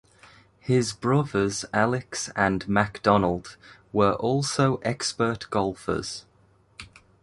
His 0.59 0.93
brothers 0.93 1.63
Alex 1.75 2.31
and 2.35 2.67
Macdonald 2.67 3.55
were 3.93 4.13
also 4.13 4.77
expert 4.77 5.47
golfers. 5.51 6.25